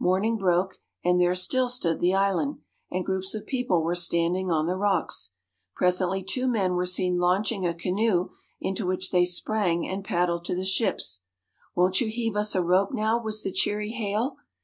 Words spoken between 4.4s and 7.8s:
on the rocks. Presently two men were seen launching a